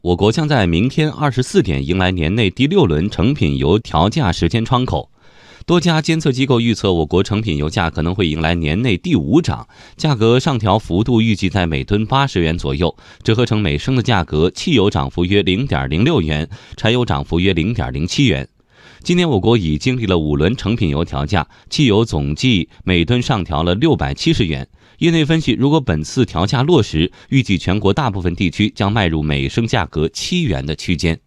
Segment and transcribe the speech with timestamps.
[0.00, 5.10] 我国将在明天二十四点迎来年内第六轮成品油调价时间窗口。
[5.66, 9.66] 多家监测机构预测，我国成品油价可能会迎来年内第五涨，
[9.96, 18.48] 价格上调幅度预计在每吨八十元左右，折合成每升的价格，汽油涨幅约零点零六元，柴油涨幅约零点零七元。
[19.02, 24.68] 今年我国已经历了五轮成品油调价，汽油总计每吨上调了六百七十元。
[24.98, 31.20] 业内分析，如果本次调价落实，预计全国大部分地区将迈入每升价格七元的区间。